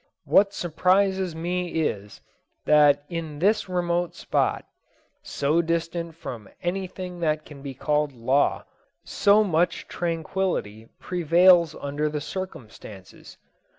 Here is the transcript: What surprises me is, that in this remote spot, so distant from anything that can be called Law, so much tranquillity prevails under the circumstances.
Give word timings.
What 0.25 0.51
surprises 0.51 1.35
me 1.35 1.83
is, 1.83 2.21
that 2.65 3.03
in 3.07 3.37
this 3.37 3.69
remote 3.69 4.15
spot, 4.15 4.65
so 5.21 5.61
distant 5.61 6.15
from 6.15 6.49
anything 6.63 7.19
that 7.19 7.45
can 7.45 7.61
be 7.61 7.75
called 7.75 8.11
Law, 8.11 8.65
so 9.03 9.43
much 9.43 9.87
tranquillity 9.87 10.87
prevails 10.99 11.75
under 11.75 12.09
the 12.09 12.19
circumstances. 12.19 13.37